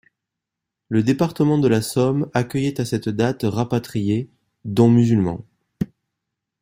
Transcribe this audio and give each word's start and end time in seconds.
Le 0.89 1.03
département 1.03 1.59
de 1.59 1.67
la 1.67 1.83
Somme 1.83 2.27
accueillait 2.33 2.81
à 2.81 2.85
cette 2.85 3.07
date 3.07 3.43
rapatriés, 3.43 4.31
dont 4.65 4.89
musulmans. 4.89 5.45